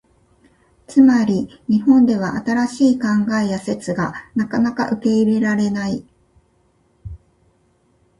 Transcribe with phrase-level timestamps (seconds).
[0.87, 3.07] つまり、日本では新しい考
[3.39, 6.03] えや説がなかなか受け入れられない。